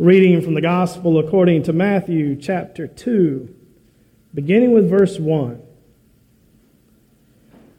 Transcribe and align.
Reading 0.00 0.40
from 0.40 0.54
the 0.54 0.62
Gospel 0.62 1.18
according 1.18 1.64
to 1.64 1.74
Matthew 1.74 2.34
chapter 2.34 2.86
2, 2.86 3.54
beginning 4.32 4.72
with 4.72 4.88
verse 4.88 5.18
1. 5.18 5.60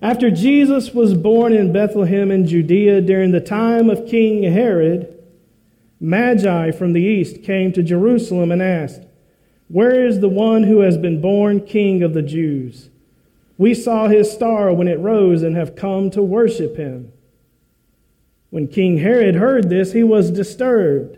After 0.03 0.29
Jesus 0.29 0.93
was 0.93 1.15
born 1.15 1.51
in 1.51 1.73
Bethlehem 1.73 2.29
in 2.29 2.45
Judea 2.45 3.01
during 3.01 3.31
the 3.31 3.41
time 3.41 3.89
of 3.89 4.05
King 4.05 4.43
Herod, 4.43 5.17
Magi 5.99 6.69
from 6.69 6.93
the 6.93 7.01
east 7.01 7.41
came 7.41 7.73
to 7.73 7.81
Jerusalem 7.81 8.51
and 8.51 8.61
asked, 8.61 9.01
Where 9.67 10.05
is 10.05 10.19
the 10.19 10.29
one 10.29 10.65
who 10.65 10.81
has 10.81 10.99
been 10.99 11.21
born 11.21 11.65
King 11.65 12.03
of 12.03 12.13
the 12.13 12.21
Jews? 12.21 12.91
We 13.57 13.73
saw 13.73 14.09
his 14.09 14.31
star 14.31 14.71
when 14.71 14.87
it 14.87 14.99
rose 14.99 15.41
and 15.41 15.55
have 15.55 15.75
come 15.75 16.11
to 16.11 16.21
worship 16.21 16.77
him. 16.77 17.13
When 18.51 18.67
King 18.67 18.99
Herod 18.99 19.33
heard 19.33 19.71
this, 19.71 19.93
he 19.93 20.03
was 20.03 20.29
disturbed 20.29 21.17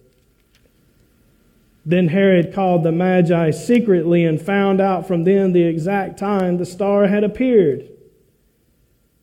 Then 1.85 2.09
Herod 2.09 2.53
called 2.53 2.83
the 2.83 2.91
Magi 2.91 3.51
secretly 3.51 4.23
and 4.23 4.41
found 4.41 4.79
out 4.79 5.07
from 5.07 5.23
them 5.23 5.51
the 5.51 5.63
exact 5.63 6.19
time 6.19 6.57
the 6.57 6.65
star 6.65 7.07
had 7.07 7.23
appeared. 7.23 7.89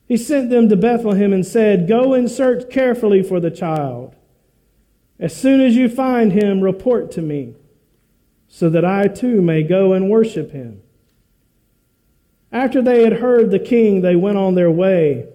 He 0.06 0.16
sent 0.16 0.50
them 0.50 0.68
to 0.68 0.77
Bethlehem 0.77 1.33
and 1.33 1.46
said, 1.46 1.86
Go 1.86 2.14
and 2.14 2.30
search 2.30 2.70
carefully 2.70 3.22
for 3.22 3.41
the 3.41 3.50
child. 3.50 4.14
As 5.20 5.36
soon 5.36 5.60
as 5.60 5.77
you 5.77 5.88
find 5.88 6.33
him, 6.33 6.60
report 6.60 7.10
to 7.12 7.22
me, 7.22 7.55
so 8.48 8.70
that 8.70 8.84
I 8.84 9.08
too 9.08 9.42
may 9.42 9.62
go 9.62 9.92
and 9.92 10.08
worship 10.08 10.52
him. 10.52 10.83
After 12.50 12.80
they 12.80 13.05
had 13.05 13.14
heard 13.14 13.50
the 13.50 13.58
king, 13.58 14.00
they 14.00 14.16
went 14.16 14.38
on 14.38 14.55
their 14.55 14.70
way 14.70 15.27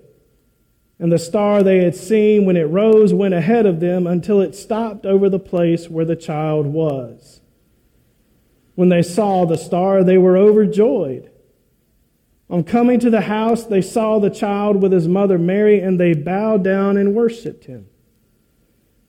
and 1.03 1.11
the 1.11 1.19
star 1.19 1.61
they 1.61 1.83
had 1.83 1.97
seen 1.97 2.45
when 2.45 2.55
it 2.55 2.63
rose 2.63 3.13
went 3.13 3.33
ahead 3.33 3.65
of 3.65 3.81
them 3.81 4.07
until 4.07 4.39
it 4.39 4.55
stopped 4.55 5.05
over 5.05 5.27
the 5.27 5.37
place 5.37 5.89
where 5.89 6.05
the 6.05 6.15
child 6.15 6.65
was. 6.65 7.41
When 8.75 8.87
they 8.87 9.01
saw 9.01 9.43
the 9.43 9.57
star, 9.57 10.01
they 10.01 10.17
were 10.17 10.37
overjoyed. 10.37 11.29
On 12.49 12.63
coming 12.63 13.01
to 13.01 13.09
the 13.09 13.19
house, 13.19 13.65
they 13.65 13.81
saw 13.81 14.17
the 14.17 14.29
child 14.29 14.81
with 14.81 14.93
his 14.93 15.05
mother 15.05 15.37
Mary, 15.37 15.81
and 15.81 15.99
they 15.99 16.13
bowed 16.13 16.63
down 16.63 16.95
and 16.95 17.13
worshiped 17.13 17.65
him. 17.65 17.87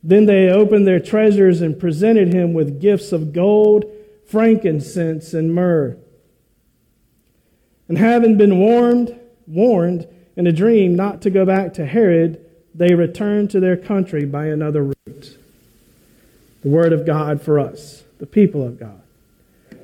Then 0.02 0.26
they 0.26 0.48
opened 0.48 0.88
their 0.88 0.98
treasures 0.98 1.60
and 1.60 1.78
presented 1.78 2.34
him 2.34 2.54
with 2.54 2.80
gifts 2.80 3.12
of 3.12 3.32
gold, 3.32 3.84
frankincense, 4.26 5.32
and 5.32 5.54
myrrh. 5.54 5.96
And 7.86 7.98
having 7.98 8.36
been 8.36 8.58
warned, 8.58 9.16
warned 9.46 10.08
in 10.36 10.46
a 10.46 10.52
dream 10.52 10.96
not 10.96 11.22
to 11.22 11.30
go 11.30 11.44
back 11.44 11.74
to 11.74 11.86
Herod, 11.86 12.44
they 12.74 12.94
returned 12.94 13.50
to 13.50 13.60
their 13.60 13.76
country 13.76 14.24
by 14.24 14.46
another 14.46 14.84
route. 14.84 15.38
The 16.62 16.68
word 16.68 16.92
of 16.92 17.06
God 17.06 17.42
for 17.42 17.58
us, 17.58 18.02
the 18.18 18.26
people 18.26 18.66
of 18.66 18.78
God. 18.78 19.00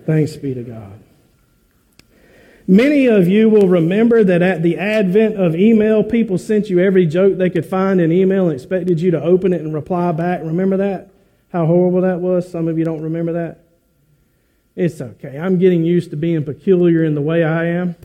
Thanks 0.06 0.36
be 0.36 0.54
to 0.54 0.62
God. 0.62 1.00
Many 2.66 3.06
of 3.06 3.26
you 3.26 3.48
will 3.48 3.68
remember 3.68 4.22
that 4.22 4.42
at 4.42 4.62
the 4.62 4.78
advent 4.78 5.36
of 5.36 5.56
email, 5.56 6.04
people 6.04 6.38
sent 6.38 6.70
you 6.70 6.78
every 6.78 7.04
joke 7.04 7.36
they 7.36 7.50
could 7.50 7.66
find 7.66 8.00
in 8.00 8.12
email 8.12 8.46
and 8.46 8.54
expected 8.54 9.00
you 9.00 9.10
to 9.10 9.20
open 9.20 9.52
it 9.52 9.60
and 9.60 9.74
reply 9.74 10.12
back. 10.12 10.40
Remember 10.42 10.76
that? 10.76 11.10
How 11.52 11.66
horrible 11.66 12.02
that 12.02 12.20
was? 12.20 12.48
Some 12.48 12.68
of 12.68 12.78
you 12.78 12.84
don't 12.84 13.02
remember 13.02 13.32
that. 13.32 13.64
It's 14.76 15.00
okay. 15.00 15.36
I'm 15.36 15.58
getting 15.58 15.84
used 15.84 16.10
to 16.10 16.16
being 16.16 16.44
peculiar 16.44 17.02
in 17.02 17.14
the 17.14 17.20
way 17.20 17.42
I 17.42 17.66
am. 17.66 17.96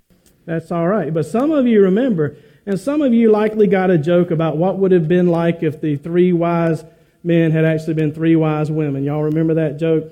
That's 0.45 0.71
all 0.71 0.87
right. 0.87 1.13
But 1.13 1.25
some 1.25 1.51
of 1.51 1.67
you 1.67 1.81
remember, 1.81 2.37
and 2.65 2.79
some 2.79 3.01
of 3.01 3.13
you 3.13 3.31
likely 3.31 3.67
got 3.67 3.91
a 3.91 3.97
joke 3.97 4.31
about 4.31 4.57
what 4.57 4.77
would 4.77 4.91
have 4.91 5.07
been 5.07 5.27
like 5.27 5.63
if 5.63 5.81
the 5.81 5.95
three 5.95 6.33
wise 6.33 6.83
men 7.23 7.51
had 7.51 7.65
actually 7.65 7.95
been 7.95 8.13
three 8.13 8.35
wise 8.35 8.71
women. 8.71 9.03
Y'all 9.03 9.23
remember 9.23 9.55
that 9.55 9.77
joke? 9.77 10.11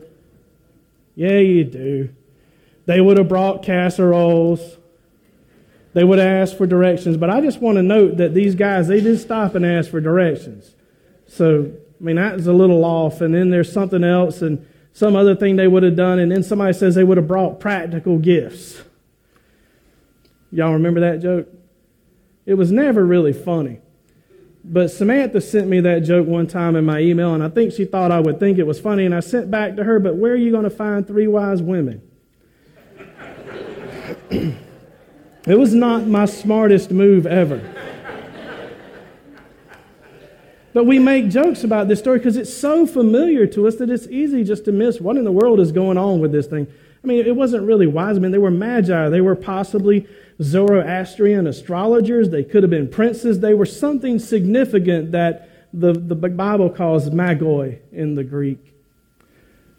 Yeah, 1.16 1.38
you 1.38 1.64
do. 1.64 2.10
They 2.86 3.00
would 3.00 3.18
have 3.18 3.30
brought 3.30 3.64
casseroles. 3.64 4.78
They 5.94 6.04
would 6.04 6.18
have 6.18 6.28
asked 6.28 6.58
for 6.58 6.66
directions. 6.66 7.18
But 7.18 7.30
I 7.30 7.40
just 7.40 7.62
want 7.62 7.78
to 7.78 7.84
note 7.84 8.18
that 8.18 8.34
these 8.34 8.56
guys, 8.56 8.88
they 8.88 9.00
did 9.00 9.20
stop 9.20 9.54
and 9.54 9.66
ask 9.66 9.92
for 9.92 10.02
directions. 10.02 10.76
So, 11.28 11.72
I 12.00 12.04
mean, 12.04 12.16
that 12.16 12.40
is 12.40 12.48
a 12.48 12.54
little 12.54 12.84
off. 12.84 13.22
And 13.22 13.34
then 13.34 13.52
there's 13.52 13.72
something 13.72 14.04
else 14.04 14.42
and 14.42 14.68
some 14.92 15.16
other 15.16 15.36
thing 15.36 15.56
they 15.56 15.68
would 15.68 15.84
have 15.84 15.96
done. 15.96 16.18
And 16.18 16.32
then 16.32 16.42
somebody 16.42 16.74
says 16.74 16.96
they 16.96 17.04
would 17.04 17.18
have 17.18 17.28
brought 17.28 17.60
practical 17.60 18.18
gifts. 18.18 18.82
Y'all 20.54 20.74
remember 20.74 21.00
that 21.00 21.20
joke? 21.20 21.48
It 22.46 22.54
was 22.54 22.72
never 22.72 23.04
really 23.04 23.34
funny. 23.34 23.80
But 24.64 24.92
Samantha 24.92 25.42
sent 25.42 25.68
me 25.68 25.80
that 25.82 26.02
joke 26.02 26.28
one 26.28 26.46
time 26.46 26.76
in 26.76 26.86
my 26.86 27.00
email, 27.00 27.34
and 27.34 27.44
I 27.44 27.50
think 27.50 27.74
she 27.74 27.86
thought 27.86 28.12
I 28.12 28.20
would 28.20 28.40
think 28.40 28.60
it 28.60 28.68
was 28.68 28.80
funny. 28.80 29.06
And 29.06 29.16
I 29.16 29.20
sent 29.20 29.50
back 29.50 29.76
to 29.78 29.84
her, 29.84 30.00
but 30.00 30.16
where 30.16 30.32
are 30.34 30.38
you 30.38 30.52
going 30.52 30.64
to 30.64 30.70
find 30.70 31.08
three 31.08 31.28
wise 31.28 31.62
women? 31.62 32.04
it 34.30 34.56
was 35.48 35.74
not 35.74 36.06
my 36.06 36.26
smartest 36.26 36.92
move 36.92 37.26
ever. 37.26 37.62
But 40.72 40.86
we 40.86 41.00
make 41.00 41.30
jokes 41.30 41.64
about 41.64 41.88
this 41.88 42.00
story 42.00 42.20
because 42.20 42.38
it's 42.38 42.54
so 42.54 42.86
familiar 42.86 43.48
to 43.48 43.68
us 43.68 43.78
that 43.78 43.90
it's 43.90 44.08
easy 44.08 44.44
just 44.44 44.66
to 44.66 44.72
miss 44.72 45.02
what 45.02 45.18
in 45.18 45.24
the 45.24 45.32
world 45.32 45.60
is 45.60 45.72
going 45.72 45.98
on 45.98 46.20
with 46.20 46.32
this 46.32 46.46
thing. 46.46 46.68
I 47.04 47.08
mean, 47.08 47.26
it 47.26 47.36
wasn't 47.36 47.64
really 47.64 47.86
wise 47.86 48.20
men. 48.20 48.32
They 48.32 48.38
were 48.38 48.50
magi. 48.50 49.10
They 49.10 49.22
were 49.22 49.36
possibly 49.36 50.08
Zoroastrian 50.42 51.48
astrologers. 51.48 52.30
They 52.30 52.44
could 52.44 52.64
have 52.64 52.70
been 52.70 52.90
princes. 52.90 53.40
They 53.40 53.54
were 53.54 53.66
something 53.66 54.20
significant 54.20 55.12
that 55.12 55.50
the, 55.74 55.94
the 55.94 56.16
Bible 56.16 56.70
calls 56.70 57.10
magoi 57.10 57.80
in 57.92 58.16
the 58.16 58.24
Greek. 58.24 58.74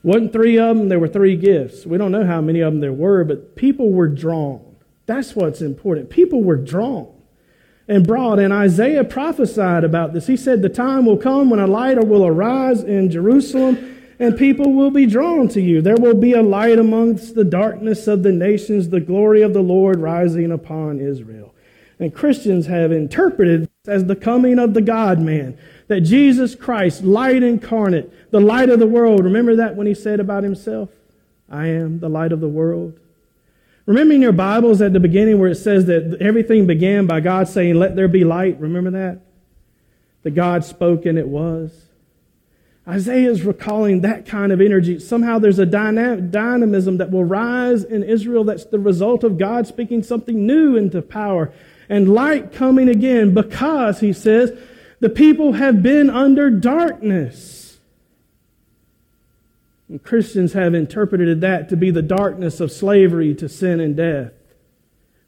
Wasn't 0.03 0.33
three 0.33 0.59
of 0.59 0.77
them, 0.77 0.89
there 0.89 0.99
were 0.99 1.09
three 1.09 1.37
gifts. 1.37 1.87
We 1.87 1.97
don't 1.97 2.13
know 2.13 2.27
how 2.27 2.41
many 2.41 2.61
of 2.61 2.73
them 2.73 2.81
there 2.81 2.93
were, 2.93 3.25
but 3.25 3.57
people 3.57 3.91
were 3.91 4.09
drawn. 4.09 4.77
That's 5.07 5.35
what's 5.35 5.63
important. 5.63 6.11
People 6.11 6.43
were 6.43 6.57
drawn 6.57 7.15
and 7.89 8.07
brought. 8.07 8.39
And 8.39 8.53
Isaiah 8.53 9.05
prophesied 9.05 9.85
about 9.85 10.13
this. 10.13 10.27
He 10.27 10.37
said, 10.37 10.63
The 10.63 10.69
time 10.69 11.07
will 11.07 11.17
come 11.17 11.51
when 11.51 11.61
a 11.61 11.67
light 11.67 12.03
will 12.07 12.27
arise 12.27 12.83
in 12.83 13.11
Jerusalem 13.11 14.04
and 14.19 14.39
people 14.39 14.73
will 14.73 14.91
be 14.91 15.07
drawn 15.07 15.49
to 15.49 15.61
you. 15.61 15.83
There 15.83 15.97
will 15.97 16.15
be 16.15 16.33
a 16.33 16.43
light 16.43 16.79
amongst 16.79 17.35
the 17.35 17.45
darkness 17.45 18.07
of 18.07 18.23
the 18.23 18.33
nations, 18.33 18.89
the 18.89 19.01
glory 19.01 19.43
of 19.43 19.53
the 19.53 19.63
Lord 19.63 20.01
rising 20.01 20.53
upon 20.53 21.01
Israel. 21.01 21.55
And 21.99 22.15
Christians 22.15 22.67
have 22.67 22.93
interpreted 22.93 23.63
this 23.63 23.95
as 23.95 24.05
the 24.05 24.17
coming 24.17 24.59
of 24.59 24.75
the 24.75 24.83
God 24.83 25.21
man, 25.21 25.57
that 25.89 26.01
Jesus 26.01 26.55
Christ, 26.55 27.05
light 27.05 27.43
incarnate, 27.43 28.31
the 28.31 28.41
light 28.41 28.71
of 28.71 28.79
the 28.79 28.87
world. 28.87 29.25
Remember 29.25 29.57
that 29.57 29.77
when 29.77 29.87
he 29.87 29.95
said 29.95 30.21
about 30.21 30.43
himself, 30.43 30.91
I 31.49 31.69
am 31.69 32.01
the 32.01 32.09
light 32.09 32.33
of 32.33 32.41
the 32.41 32.49
world? 32.49 32.99
Remember 33.87 34.15
in 34.15 34.23
your 34.23 34.33
Bibles 34.33 34.81
at 34.81 34.93
the 34.93 35.01
beginning 35.01 35.39
where 35.39 35.51
it 35.51 35.57
says 35.57 35.87
that 35.87 36.17
everything 36.21 36.67
began 36.67 37.07
by 37.07 37.21
God 37.21 37.49
saying, 37.49 37.75
Let 37.75 37.97
there 37.97 38.09
be 38.09 38.25
light? 38.25 38.59
Remember 38.59 38.91
that? 38.93 39.21
That 40.23 40.35
God 40.35 40.65
spoke 40.65 41.05
and 41.05 41.19
it 41.19 41.29
was. 41.29 41.71
Isaiah 42.87 43.31
is 43.31 43.43
recalling 43.43 44.03
that 44.03 44.27
kind 44.27 44.53
of 44.53 44.61
energy. 44.61 44.99
Somehow 44.99 45.39
there's 45.39 45.59
a 45.59 45.65
dynamism 45.65 46.99
that 46.99 47.11
will 47.11 47.25
rise 47.25 47.83
in 47.83 48.03
Israel 48.03 48.45
that's 48.45 48.67
the 48.67 48.79
result 48.79 49.25
of 49.25 49.39
God 49.39 49.67
speaking 49.67 50.03
something 50.03 50.47
new 50.47 50.77
into 50.77 51.01
power 51.01 51.51
and 51.89 52.13
light 52.13 52.53
coming 52.53 52.91
again 52.91 53.33
because, 53.33 54.01
he 54.01 54.13
says, 54.13 54.53
the 55.01 55.09
people 55.09 55.55
have 55.55 55.83
been 55.83 56.11
under 56.11 56.51
darkness. 56.51 57.79
And 59.89 60.03
Christians 60.03 60.53
have 60.53 60.75
interpreted 60.75 61.41
that 61.41 61.71
to 61.71 61.79
be 61.79 61.91
the 61.91 62.03
darkness 62.03 62.61
of 62.61 62.71
slavery 62.71 63.35
to 63.37 63.49
sin 63.49 63.81
and 63.81 63.97
death, 63.97 64.33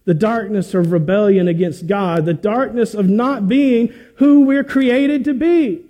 the 0.04 0.12
darkness 0.12 0.75
of 0.75 0.92
rebellion 0.92 1.48
against 1.48 1.86
God, 1.86 2.26
the 2.26 2.34
darkness 2.34 2.92
of 2.92 3.08
not 3.08 3.48
being 3.48 3.88
who 4.16 4.42
we're 4.42 4.62
created 4.62 5.25
to 5.25 5.32
be. 5.32 5.85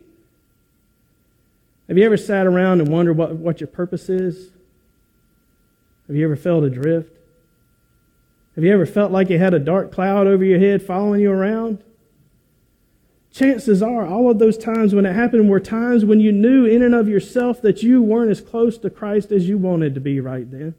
Have 1.89 1.97
you 1.97 2.05
ever 2.05 2.17
sat 2.17 2.47
around 2.47 2.81
and 2.81 2.89
wondered 2.89 3.17
what, 3.17 3.37
what 3.37 3.61
your 3.61 3.69
purpose 3.69 4.09
is? 4.09 4.51
Have 6.07 6.17
you 6.17 6.25
ever 6.25 6.37
felt 6.37 6.65
adrift? 6.65 7.13
Have 8.55 8.65
you 8.65 8.73
ever 8.73 8.87
felt 8.87 9.13
like 9.13 9.29
you 9.29 9.39
had 9.39 9.55
a 9.55 9.59
dark 9.59 9.93
cloud 9.93 10.27
over 10.27 10.45
your 10.45 10.59
head 10.59 10.83
following 10.83 11.21
you 11.21 11.31
around? 11.31 11.83
Chances 13.31 13.83
are, 13.83 14.07
all 14.07 14.31
of 14.31 14.39
those 14.39 14.57
times 14.57 14.95
when 14.95 15.05
it 15.05 15.13
happened 15.13 15.51
were 15.51 15.61
times 15.61 16.07
when 16.07 16.21
you 16.21 16.33
knew 16.33 16.65
in 16.65 16.81
and 16.81 16.95
of 16.95 17.07
yourself 17.07 17.61
that 17.61 17.83
you 17.83 18.01
weren't 18.01 18.31
as 18.31 18.41
close 18.41 18.79
to 18.79 18.89
Christ 18.89 19.31
as 19.31 19.47
you 19.47 19.59
wanted 19.59 19.95
to 19.95 20.01
be 20.01 20.21
right 20.21 20.51
then. 20.51 20.75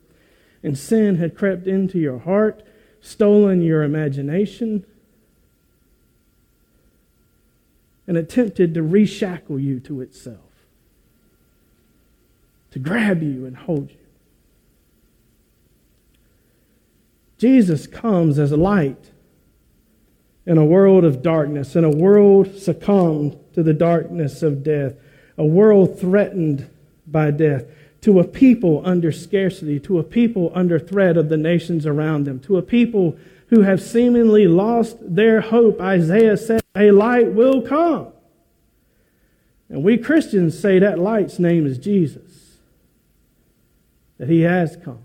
And 0.63 0.75
sin 0.75 1.17
had 1.17 1.37
crept 1.37 1.67
into 1.67 1.99
your 1.99 2.17
heart, 2.17 2.63
stolen 2.99 3.61
your 3.61 3.83
imagination, 3.83 4.87
and 8.07 8.17
attempted 8.17 8.73
to 8.73 8.81
reshackle 8.81 9.61
you 9.61 9.79
to 9.81 10.01
itself, 10.01 10.46
to 12.71 12.79
grab 12.79 13.23
you 13.23 13.45
and 13.45 13.55
hold 13.55 13.89
you. 13.91 13.97
Jesus 17.37 17.87
comes 17.87 18.39
as 18.39 18.51
a 18.51 18.57
light 18.57 19.11
in 20.45 20.57
a 20.57 20.65
world 20.65 21.03
of 21.03 21.21
darkness, 21.21 21.75
in 21.75 21.83
a 21.83 21.89
world 21.89 22.57
succumbed 22.57 23.37
to 23.53 23.61
the 23.61 23.73
darkness 23.73 24.41
of 24.41 24.63
death, 24.63 24.93
a 25.37 25.45
world 25.45 25.99
threatened 25.99 26.69
by 27.05 27.31
death, 27.31 27.65
to 28.01 28.19
a 28.19 28.23
people 28.23 28.81
under 28.85 29.11
scarcity, 29.11 29.79
to 29.79 29.99
a 29.99 30.03
people 30.03 30.51
under 30.55 30.79
threat 30.79 31.17
of 31.17 31.29
the 31.29 31.37
nations 31.37 31.85
around 31.85 32.25
them, 32.25 32.39
to 32.39 32.57
a 32.57 32.61
people 32.61 33.17
who 33.47 33.61
have 33.61 33.81
seemingly 33.81 34.47
lost 34.47 34.97
their 35.01 35.41
hope. 35.41 35.81
Isaiah 35.81 36.37
said, 36.37 36.61
A 36.75 36.91
light 36.91 37.33
will 37.33 37.61
come. 37.61 38.07
And 39.69 39.83
we 39.83 39.97
Christians 39.97 40.57
say 40.57 40.79
that 40.79 40.99
light's 40.99 41.39
name 41.39 41.65
is 41.65 41.77
Jesus, 41.77 42.46
that 44.17 44.29
he 44.29 44.41
has 44.41 44.77
come. 44.83 45.03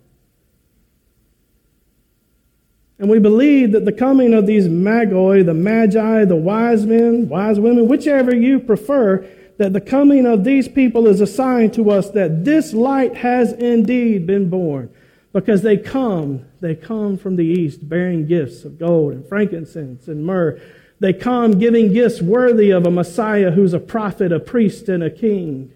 And 2.99 3.11
we 3.11 3.19
believe 3.19 3.73
that 3.73 3.85
the 3.85 3.93
coming 3.93 4.33
of 4.33 4.47
these 4.47 4.69
magoi, 4.69 5.45
the 5.45 5.55
magi, 5.55 6.25
the 6.25 6.37
wise 6.37 6.87
men, 6.87 7.29
wise 7.29 7.59
women, 7.59 7.89
whichever 7.89 8.35
you 8.35 8.61
prefer, 8.61 9.27
that 9.59 9.73
the 9.73 9.81
coming 9.81 10.25
of 10.25 10.45
these 10.45 10.69
people 10.69 11.07
is 11.07 11.21
a 11.21 11.27
sign 11.27 11.71
to 11.73 11.91
us 11.91 12.11
that 12.11 12.45
this 12.45 12.73
light 12.73 13.17
has 13.17 13.53
indeed 13.53 14.27
been 14.27 14.49
born. 14.49 14.89
Because 15.33 15.63
they 15.63 15.79
come, 15.79 16.45
they 16.61 16.75
come 16.75 17.17
from 17.17 17.37
the 17.37 17.45
east 17.45 17.89
bearing 17.89 18.27
gifts 18.27 18.65
of 18.65 18.79
gold 18.79 19.15
and 19.15 19.27
frankincense 19.27 20.07
and 20.07 20.25
myrrh. 20.25 20.61
They 21.01 21.13
come 21.13 21.59
giving 21.59 21.93
gifts 21.93 22.23
worthy 22.23 22.71
of 22.71 22.87
a 22.87 22.91
Messiah 22.91 23.51
who's 23.51 23.73
a 23.73 23.81
prophet, 23.81 24.31
a 24.31 24.39
priest, 24.39 24.89
and 24.89 25.03
a 25.03 25.11
king. 25.11 25.73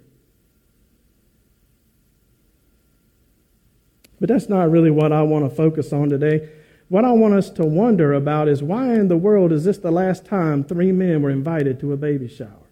But 4.21 4.29
that's 4.29 4.49
not 4.49 4.71
really 4.71 4.91
what 4.91 5.13
I 5.13 5.23
want 5.23 5.49
to 5.49 5.55
focus 5.55 5.93
on 5.93 6.09
today. 6.09 6.49
What 6.89 7.05
I 7.05 7.13
want 7.13 7.35
us 7.35 7.51
to 7.51 7.65
wonder 7.65 8.13
about 8.13 8.49
is 8.49 8.63
why 8.63 8.95
in 8.95 9.09
the 9.09 9.17
world 9.17 9.53
is 9.53 9.65
this 9.65 9.79
the 9.79 9.91
last 9.91 10.25
time 10.25 10.65
three 10.65 10.93
men 10.93 11.21
were 11.21 11.31
invited 11.31 11.81
to 11.81 11.93
a 11.93 11.97
baby 11.97 12.29
shower? 12.29 12.67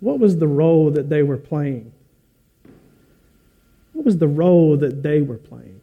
What 0.00 0.18
was 0.18 0.38
the 0.38 0.48
role 0.48 0.90
that 0.90 1.10
they 1.10 1.22
were 1.22 1.36
playing? 1.36 1.92
What 3.92 4.06
was 4.06 4.16
the 4.16 4.28
role 4.28 4.78
that 4.78 5.02
they 5.02 5.20
were 5.20 5.36
playing? 5.36 5.80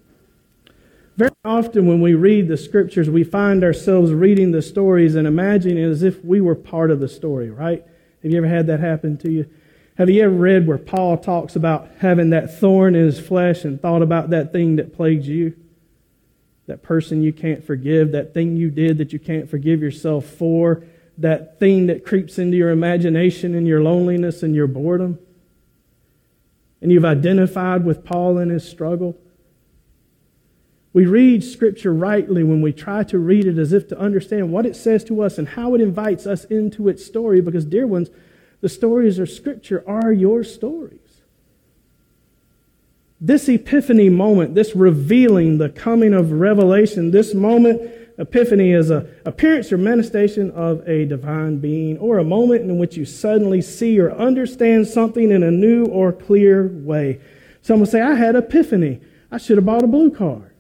Very 1.17 1.31
often, 1.45 1.87
when 1.87 2.01
we 2.01 2.13
read 2.13 2.47
the 2.47 2.57
scriptures, 2.57 3.09
we 3.09 3.23
find 3.23 3.63
ourselves 3.63 4.11
reading 4.11 4.51
the 4.51 4.61
stories 4.61 5.15
and 5.15 5.27
imagining 5.27 5.83
as 5.83 6.03
if 6.03 6.23
we 6.23 6.41
were 6.41 6.55
part 6.55 6.91
of 6.91 6.99
the 6.99 7.07
story, 7.07 7.49
right? 7.49 7.83
Have 8.23 8.31
you 8.31 8.37
ever 8.37 8.47
had 8.47 8.67
that 8.67 8.79
happen 8.79 9.17
to 9.17 9.31
you? 9.31 9.49
Have 9.97 10.11
you 10.11 10.23
ever 10.23 10.33
read 10.33 10.67
where 10.67 10.77
Paul 10.77 11.17
talks 11.17 11.55
about 11.55 11.89
having 11.97 12.29
that 12.29 12.59
thorn 12.59 12.93
in 12.93 13.03
his 13.03 13.19
flesh 13.19 13.65
and 13.65 13.81
thought 13.81 14.03
about 14.03 14.29
that 14.29 14.51
thing 14.51 14.75
that 14.75 14.95
plagued 14.95 15.25
you? 15.25 15.55
That 16.67 16.83
person 16.83 17.23
you 17.23 17.33
can't 17.33 17.63
forgive, 17.63 18.11
that 18.11 18.31
thing 18.31 18.57
you 18.57 18.69
did 18.69 18.99
that 18.99 19.11
you 19.11 19.17
can't 19.17 19.49
forgive 19.49 19.81
yourself 19.81 20.25
for, 20.25 20.83
that 21.17 21.59
thing 21.59 21.87
that 21.87 22.05
creeps 22.05 22.37
into 22.37 22.57
your 22.57 22.69
imagination 22.69 23.55
and 23.55 23.67
your 23.67 23.81
loneliness 23.81 24.43
and 24.43 24.53
your 24.53 24.67
boredom? 24.67 25.17
And 26.79 26.91
you've 26.91 27.03
identified 27.03 27.83
with 27.83 28.05
Paul 28.05 28.37
in 28.37 28.49
his 28.49 28.69
struggle? 28.69 29.17
We 30.93 31.07
read 31.07 31.43
Scripture 31.43 31.91
rightly 31.91 32.43
when 32.43 32.61
we 32.61 32.71
try 32.71 33.03
to 33.05 33.17
read 33.17 33.47
it 33.47 33.57
as 33.57 33.73
if 33.73 33.87
to 33.87 33.97
understand 33.97 34.51
what 34.51 34.67
it 34.67 34.75
says 34.75 35.03
to 35.05 35.23
us 35.23 35.39
and 35.39 35.47
how 35.47 35.73
it 35.73 35.81
invites 35.81 36.27
us 36.27 36.43
into 36.45 36.87
its 36.87 37.03
story, 37.03 37.41
because, 37.41 37.65
dear 37.65 37.87
ones, 37.87 38.11
the 38.61 38.69
stories 38.69 39.19
of 39.19 39.29
Scripture 39.29 39.83
are 39.87 40.11
your 40.11 40.43
stories. 40.43 40.99
This 43.19 43.49
epiphany 43.49 44.09
moment, 44.09 44.55
this 44.55 44.75
revealing, 44.75 45.57
the 45.57 45.69
coming 45.69 46.13
of 46.13 46.31
revelation, 46.31 47.11
this 47.11 47.33
moment, 47.33 47.91
epiphany 48.19 48.71
is 48.71 48.89
an 48.89 49.09
appearance 49.25 49.71
or 49.71 49.77
manifestation 49.77 50.51
of 50.51 50.87
a 50.87 51.05
divine 51.05 51.57
being, 51.57 51.97
or 51.97 52.19
a 52.19 52.23
moment 52.23 52.61
in 52.61 52.77
which 52.77 52.95
you 52.95 53.05
suddenly 53.05 53.61
see 53.61 53.99
or 53.99 54.11
understand 54.11 54.87
something 54.87 55.31
in 55.31 55.41
a 55.41 55.51
new 55.51 55.85
or 55.85 56.11
clear 56.11 56.67
way. 56.67 57.19
Someone 57.61 57.87
say, 57.87 58.01
I 58.01 58.15
had 58.15 58.35
epiphany. 58.35 59.01
I 59.31 59.37
should 59.37 59.57
have 59.57 59.65
bought 59.65 59.83
a 59.83 59.87
blue 59.87 60.11
card. 60.11 60.51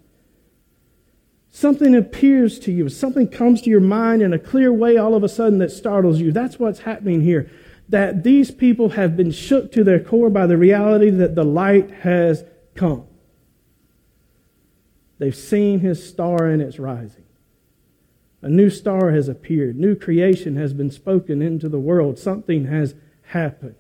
Something 1.51 1.95
appears 1.95 2.59
to 2.59 2.71
you, 2.71 2.89
something 2.89 3.27
comes 3.27 3.63
to 3.63 3.69
your 3.69 3.79
mind 3.79 4.21
in 4.21 4.33
a 4.33 4.39
clear 4.39 4.71
way 4.71 4.97
all 4.97 5.15
of 5.15 5.23
a 5.23 5.29
sudden 5.29 5.57
that 5.59 5.71
startles 5.71 6.19
you. 6.19 6.31
That's 6.31 6.59
what's 6.59 6.79
happening 6.79 7.21
here 7.21 7.49
that 7.89 8.23
these 8.23 8.51
people 8.51 8.89
have 8.89 9.15
been 9.15 9.31
shook 9.31 9.71
to 9.71 9.83
their 9.83 9.99
core 9.99 10.29
by 10.29 10.45
the 10.45 10.57
reality 10.57 11.09
that 11.09 11.35
the 11.35 11.43
light 11.43 11.89
has 12.01 12.43
come. 12.75 13.05
They've 15.19 15.35
seen 15.35 15.79
his 15.79 16.07
star 16.07 16.45
and 16.45 16.61
it's 16.61 16.79
rising. 16.79 17.23
A 18.41 18.49
new 18.49 18.69
star 18.69 19.11
has 19.11 19.27
appeared. 19.27 19.79
New 19.79 19.95
creation 19.95 20.57
has 20.57 20.73
been 20.73 20.91
spoken 20.91 21.41
into 21.41 21.67
the 21.67 21.79
world. 21.79 22.19
Something 22.19 22.65
has 22.65 22.93
happened. 23.23 23.75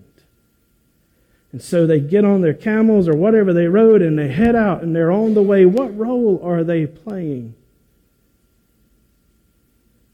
And 1.51 1.61
so 1.61 1.85
they 1.85 1.99
get 1.99 2.25
on 2.25 2.41
their 2.41 2.53
camels 2.53 3.07
or 3.07 3.15
whatever 3.15 3.53
they 3.53 3.67
rode 3.67 4.01
and 4.01 4.17
they 4.17 4.29
head 4.29 4.55
out 4.55 4.81
and 4.83 4.95
they're 4.95 5.11
on 5.11 5.33
the 5.33 5.43
way. 5.43 5.65
What 5.65 5.95
role 5.95 6.41
are 6.43 6.63
they 6.63 6.85
playing? 6.87 7.55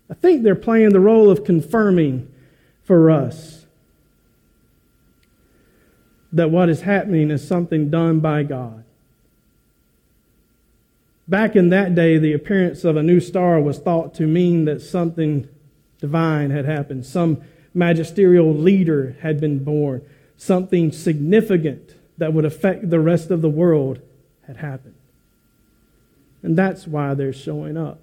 I 0.09 0.13
think 0.13 0.43
they're 0.43 0.55
playing 0.55 0.89
the 0.89 0.99
role 0.99 1.29
of 1.29 1.43
confirming 1.43 2.31
for 2.83 3.09
us 3.09 3.62
that 6.33 6.49
what 6.49 6.67
is 6.67 6.81
happening 6.81 7.31
is 7.31 7.47
something 7.47 7.89
done 7.89 8.19
by 8.19 8.43
God. 8.43 8.83
Back 11.27 11.55
in 11.55 11.69
that 11.69 11.95
day, 11.95 12.17
the 12.17 12.33
appearance 12.33 12.83
of 12.83 12.97
a 12.97 13.03
new 13.03 13.19
star 13.19 13.61
was 13.61 13.79
thought 13.79 14.13
to 14.15 14.27
mean 14.27 14.65
that 14.65 14.81
something 14.81 15.47
divine 15.99 16.49
had 16.49 16.65
happened. 16.65 17.05
Some 17.05 17.41
magisterial 17.73 18.53
leader 18.53 19.15
had 19.21 19.39
been 19.39 19.63
born. 19.63 20.01
Something 20.35 20.91
significant 20.91 21.95
that 22.17 22.33
would 22.33 22.45
affect 22.45 22.89
the 22.89 22.99
rest 22.99 23.31
of 23.31 23.41
the 23.41 23.49
world 23.49 24.01
had 24.45 24.57
happened. 24.57 24.95
And 26.41 26.57
that's 26.57 26.85
why 26.85 27.13
they're 27.13 27.31
showing 27.31 27.77
up. 27.77 27.99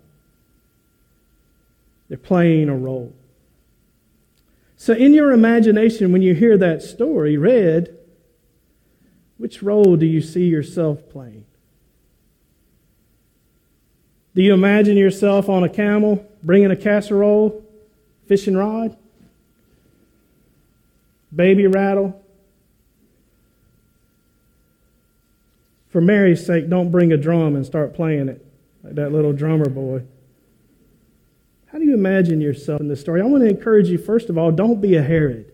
They're 2.09 2.17
playing 2.17 2.69
a 2.69 2.77
role. 2.77 3.13
So, 4.79 4.95
in 4.95 5.13
your 5.13 5.33
imagination, 5.33 6.11
when 6.11 6.23
you 6.23 6.35
hear 6.35 6.57
that 6.57 6.83
story 6.83 7.37
read, 7.37 7.95
which 9.41 9.63
role 9.63 9.97
do 9.97 10.05
you 10.05 10.21
see 10.21 10.45
yourself 10.45 11.09
playing? 11.09 11.47
Do 14.35 14.43
you 14.43 14.53
imagine 14.53 14.99
yourself 14.99 15.49
on 15.49 15.65
a 15.65 15.69
camel, 15.69 16.29
bringing 16.43 16.71
a 16.71 16.77
casserole, 16.77 17.65
fishing 18.29 18.55
rod, 18.55 18.99
baby 21.35 21.67
rattle? 21.67 22.23
For 25.89 26.03
Mary's 26.03 26.45
sake, 26.45 26.69
don't 26.69 26.91
bring 26.91 27.11
a 27.11 27.17
drum 27.17 27.57
and 27.57 27.65
start 27.65 27.95
playing 27.95 28.29
it 28.29 28.45
like 28.85 28.95
that 28.97 29.11
little 29.11 29.33
drummer 29.33 29.71
boy. 29.71 30.03
How 31.73 31.79
do 31.79 31.87
you 31.87 31.95
imagine 31.95 32.43
yourself 32.43 32.83
in 32.83 32.89
this 32.89 33.01
story? 33.01 33.23
I 33.23 33.25
want 33.25 33.43
to 33.43 33.49
encourage 33.49 33.89
you, 33.89 33.97
first 33.97 34.29
of 34.29 34.37
all, 34.37 34.53
don't 34.53 34.83
be 34.83 34.97
a 34.97 35.03
Herod. 35.03 35.51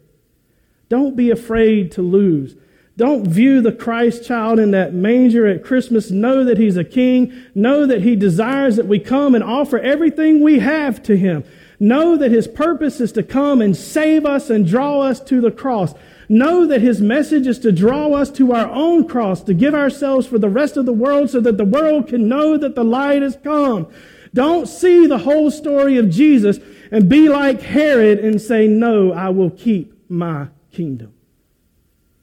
Don't 0.89 1.15
be 1.15 1.31
afraid 1.31 1.93
to 1.93 2.03
lose. 2.03 2.57
Don't 2.97 3.27
view 3.27 3.61
the 3.61 3.73
Christ 3.73 4.25
child 4.25 4.59
in 4.59 4.71
that 4.71 4.95
manger 4.95 5.47
at 5.47 5.63
Christmas. 5.63 6.11
Know 6.11 6.45
that 6.45 6.57
he's 6.57 6.79
a 6.79 6.85
king. 6.85 7.31
Know 7.55 7.87
that 7.87 8.03
he 8.03 8.17
desires 8.17 8.77
that 8.77 8.87
we 8.87 8.99
come 8.99 9.35
and 9.35 9.45
offer 9.45 9.79
everything 9.79 10.43
we 10.43 10.61
have 10.61 11.03
to 11.05 11.17
him. 11.17 11.45
Know 11.79 12.17
that 12.17 12.31
his 12.31 12.49
purpose 12.49 13.01
is 13.01 13.13
to 13.13 13.23
come 13.23 13.61
and 13.61 13.77
save 13.77 14.25
us 14.25 14.49
and 14.49 14.67
draw 14.67 15.03
us 15.03 15.21
to 15.21 15.43
the 15.43 15.51
cross. 15.51 15.93
Know 16.29 16.67
that 16.67 16.81
his 16.81 17.03
message 17.03 17.47
is 17.47 17.59
to 17.61 17.71
draw 17.71 18.13
us 18.15 18.31
to 18.33 18.53
our 18.53 18.69
own 18.71 19.07
cross, 19.07 19.43
to 19.43 19.53
give 19.53 19.75
ourselves 19.75 20.27
for 20.27 20.39
the 20.39 20.49
rest 20.49 20.79
of 20.79 20.87
the 20.87 20.93
world 20.93 21.29
so 21.29 21.41
that 21.41 21.59
the 21.59 21.65
world 21.67 22.09
can 22.09 22.29
know 22.29 22.57
that 22.57 22.75
the 22.75 22.85
light 22.85 23.21
has 23.21 23.37
come. 23.45 23.89
Don't 24.33 24.67
see 24.67 25.07
the 25.07 25.19
whole 25.19 25.51
story 25.51 25.99
of 25.99 26.09
Jesus 26.09 26.59
and 26.91 27.11
be 27.11 27.29
like 27.29 27.61
Herod 27.61 28.21
and 28.21 28.41
say, 28.41 28.67
no, 28.67 29.13
I 29.13 29.29
will 29.29 29.51
keep 29.51 29.93
my 30.09 30.49
kingdom. 30.73 31.16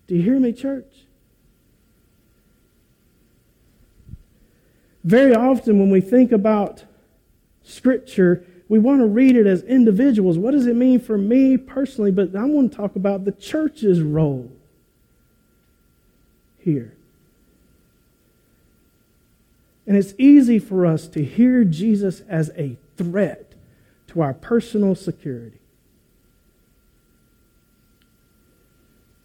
Do 0.07 0.15
you 0.15 0.21
hear 0.21 0.39
me, 0.39 0.53
church? 0.53 0.91
Very 5.03 5.35
often, 5.35 5.79
when 5.79 5.89
we 5.89 6.01
think 6.01 6.31
about 6.31 6.83
Scripture, 7.63 8.45
we 8.69 8.79
want 8.79 9.01
to 9.01 9.05
read 9.05 9.35
it 9.35 9.45
as 9.45 9.61
individuals. 9.63 10.37
What 10.37 10.51
does 10.51 10.65
it 10.65 10.75
mean 10.75 10.99
for 10.99 11.17
me 11.17 11.57
personally? 11.57 12.11
But 12.11 12.35
I 12.35 12.45
want 12.45 12.71
to 12.71 12.77
talk 12.77 12.95
about 12.95 13.25
the 13.25 13.31
church's 13.31 14.01
role 14.01 14.51
here. 16.59 16.93
And 19.85 19.97
it's 19.97 20.13
easy 20.17 20.59
for 20.59 20.85
us 20.85 21.07
to 21.09 21.23
hear 21.23 21.65
Jesus 21.65 22.21
as 22.29 22.51
a 22.57 22.77
threat 22.95 23.53
to 24.07 24.21
our 24.21 24.33
personal 24.33 24.95
security. 24.95 25.59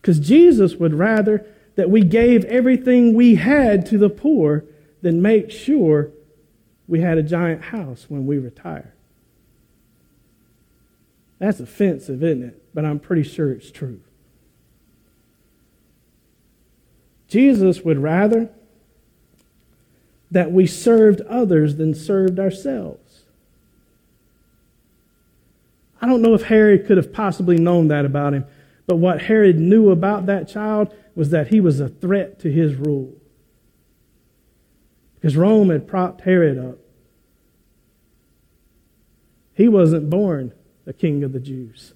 Because 0.09 0.27
Jesus 0.27 0.77
would 0.77 0.95
rather 0.95 1.45
that 1.75 1.91
we 1.91 2.03
gave 2.03 2.43
everything 2.47 3.13
we 3.13 3.35
had 3.35 3.85
to 3.85 3.99
the 3.99 4.09
poor 4.09 4.65
than 5.03 5.21
make 5.21 5.51
sure 5.51 6.13
we 6.87 7.03
had 7.03 7.19
a 7.19 7.23
giant 7.23 7.65
house 7.65 8.07
when 8.09 8.25
we 8.25 8.39
retire. 8.39 8.95
That's 11.39 11.61
offensive, 11.61 12.23
isn't 12.23 12.43
it? 12.43 12.63
But 12.73 12.87
I'm 12.87 12.99
pretty 12.99 13.23
sure 13.23 13.53
it's 13.53 13.71
true. 13.71 14.01
Jesus 17.29 17.83
would 17.83 17.99
rather 17.99 18.49
that 20.31 20.51
we 20.51 20.67
served 20.67 21.21
others 21.29 21.77
than 21.77 21.95
served 21.95 22.39
ourselves. 22.39 23.25
I 26.01 26.07
don't 26.07 26.23
know 26.23 26.33
if 26.33 26.45
Herod 26.45 26.87
could 26.87 26.97
have 26.97 27.13
possibly 27.13 27.59
known 27.59 27.89
that 27.89 28.07
about 28.07 28.33
him, 28.33 28.47
but 28.89 28.97
what 28.97 29.21
Herod 29.21 29.61
knew 29.61 29.91
about 29.91 30.27
that 30.27 30.49
child 30.49 30.95
was 31.15 31.29
that 31.29 31.49
he 31.49 31.61
was 31.61 31.79
a 31.79 31.91
threat 31.91 32.41
to 32.41 32.51
his 32.51 32.75
rule. 32.75 33.15
Because 35.15 35.37
Rome 35.37 35.69
had 35.69 35.87
propped 35.87 36.23
Herod 36.23 36.59
up. 36.59 36.79
He 39.53 39.69
wasn't 39.69 40.09
born 40.09 40.55
the 40.87 40.95
king 40.95 41.23
of 41.23 41.35
the 41.35 41.41
Jews. 41.41 41.93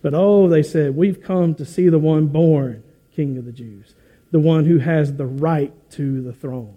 But 0.00 0.14
oh, 0.14 0.48
they 0.48 0.62
said, 0.62 0.94
We've 0.94 1.20
come 1.20 1.56
to 1.56 1.64
see 1.64 1.88
the 1.88 1.98
one 1.98 2.28
born 2.28 2.84
king 3.16 3.36
of 3.36 3.44
the 3.44 3.52
Jews, 3.52 3.96
the 4.30 4.38
one 4.38 4.64
who 4.64 4.78
has 4.78 5.14
the 5.14 5.26
right 5.26 5.72
to 5.92 6.22
the 6.22 6.32
throne. 6.32 6.76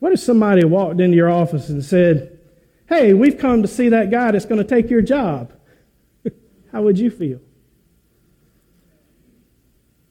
What 0.00 0.12
if 0.12 0.20
somebody 0.20 0.64
walked 0.64 1.00
into 1.00 1.16
your 1.16 1.30
office 1.30 1.70
and 1.70 1.82
said, 1.82 2.38
Hey, 2.90 3.14
we've 3.14 3.38
come 3.38 3.62
to 3.62 3.68
see 3.68 3.88
that 3.88 4.10
guy 4.10 4.32
that's 4.32 4.44
going 4.44 4.62
to 4.62 4.68
take 4.68 4.90
your 4.90 5.00
job? 5.00 5.54
How 6.74 6.82
would 6.82 6.98
you 6.98 7.08
feel? 7.08 7.38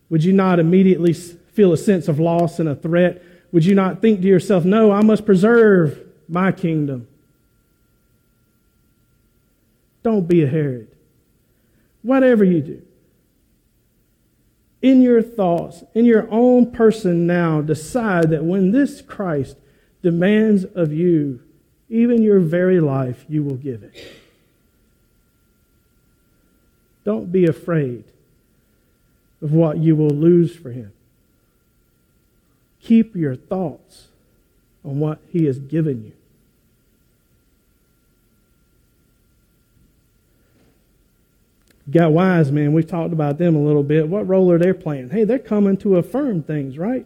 Would 0.10 0.24
you 0.24 0.32
not 0.32 0.60
immediately 0.60 1.12
feel 1.12 1.74
a 1.74 1.78
sense 1.78 2.08
of 2.08 2.22
loss 2.22 2.58
and 2.58 2.70
a 2.70 2.76
threat? 2.76 3.22
Would 3.52 3.66
you 3.66 3.76
not 3.76 4.02
think 4.02 4.22
to 4.22 4.28
yourself, 4.28 4.64
No, 4.64 4.90
I 4.90 5.02
must 5.02 5.26
preserve 5.26 6.00
my 6.30 6.54
kingdom? 6.54 7.10
Don't 10.04 10.26
be 10.26 10.42
a 10.44 10.48
Herod. 10.48 10.88
Whatever 12.02 12.46
you 12.46 12.62
do, 12.62 12.82
in 14.82 15.02
your 15.02 15.22
thoughts, 15.22 15.84
in 15.94 16.06
your 16.06 16.30
own 16.32 16.72
person 16.72 17.28
now, 17.28 17.60
decide 17.60 18.30
that 18.30 18.46
when 18.46 18.72
this 18.72 19.02
Christ 19.02 19.58
demands 20.02 20.64
of 20.64 20.94
you, 20.94 21.42
even 21.90 22.22
your 22.22 22.40
very 22.40 22.80
life, 22.80 23.26
you 23.28 23.44
will 23.44 23.58
give 23.58 23.84
it. 23.84 23.96
Don't 27.04 27.32
be 27.32 27.46
afraid 27.46 28.04
of 29.42 29.52
what 29.52 29.78
you 29.78 29.96
will 29.96 30.10
lose 30.10 30.56
for 30.56 30.72
him. 30.72 30.94
Keep 32.82 33.16
your 33.16 33.36
thoughts 33.36 34.08
on 34.84 35.00
what 35.00 35.20
he 35.30 35.46
has 35.46 35.60
given 35.60 36.06
you. 36.06 36.12
got 41.92 42.12
wise 42.12 42.52
men. 42.52 42.74
We've 42.74 42.88
talked 42.88 43.14
about 43.14 43.38
them 43.38 43.56
a 43.56 43.62
little 43.62 43.84
bit. 43.84 44.08
What 44.08 44.28
role 44.28 44.52
are 44.52 44.58
they 44.58 44.74
playing? 44.74 45.10
Hey, 45.10 45.24
they're 45.24 45.40
coming 45.40 45.78
to 45.78 45.98
affirm 45.98 46.44
things, 46.44 46.78
right? 46.78 47.06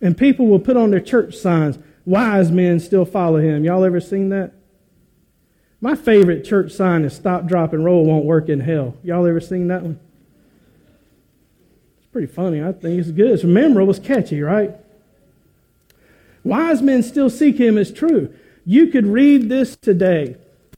And 0.00 0.16
people 0.16 0.46
will 0.46 0.58
put 0.58 0.76
on 0.76 0.90
their 0.90 1.00
church 1.00 1.36
signs, 1.36 1.78
wise 2.04 2.50
men 2.50 2.80
still 2.80 3.04
follow 3.04 3.38
him. 3.38 3.64
Y'all 3.64 3.84
ever 3.84 4.00
seen 4.00 4.28
that? 4.30 4.52
My 5.80 5.94
favorite 5.94 6.44
church 6.44 6.72
sign 6.72 7.04
is 7.04 7.14
stop, 7.14 7.46
drop, 7.46 7.72
and 7.72 7.84
roll 7.84 8.04
won't 8.04 8.24
work 8.24 8.48
in 8.48 8.60
hell. 8.60 8.96
Y'all 9.04 9.26
ever 9.26 9.40
seen 9.40 9.68
that 9.68 9.82
one? 9.82 10.00
It's 11.98 12.06
pretty 12.06 12.26
funny. 12.26 12.62
I 12.62 12.72
think 12.72 12.98
it's 12.98 13.10
good. 13.10 13.30
It's 13.30 13.44
memorable. 13.44 13.90
It's 13.90 14.00
catchy, 14.00 14.42
right? 14.42 14.74
Wise 16.42 16.82
men 16.82 17.02
still 17.02 17.30
seek 17.30 17.58
him 17.58 17.78
is 17.78 17.92
true. 17.92 18.34
You 18.64 18.88
could 18.88 19.06
read 19.06 19.48
this 19.48 19.76
today. 19.76 20.36